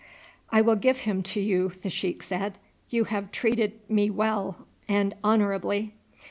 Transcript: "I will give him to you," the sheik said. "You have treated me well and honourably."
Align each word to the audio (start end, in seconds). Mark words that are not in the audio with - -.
"I 0.49 0.61
will 0.61 0.77
give 0.77 1.01
him 1.01 1.21
to 1.21 1.39
you," 1.39 1.69
the 1.69 1.89
sheik 1.91 2.23
said. 2.23 2.57
"You 2.89 3.03
have 3.03 3.31
treated 3.31 3.73
me 3.87 4.09
well 4.09 4.65
and 4.87 5.13
honourably." 5.23 5.93